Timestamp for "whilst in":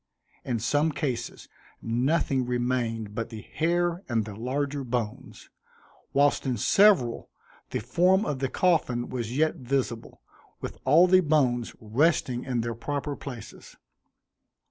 6.11-6.57